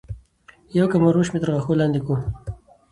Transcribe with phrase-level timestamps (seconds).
[0.77, 2.15] يو کمر روش مي تر غاښو لاندي کو